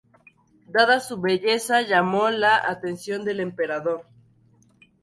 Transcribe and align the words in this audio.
Dada 0.67 0.99
su 0.99 1.21
belleza, 1.21 1.83
llamó 1.83 2.31
la 2.31 2.55
atención 2.57 3.23
del 3.23 3.39
emperador. 3.39 4.07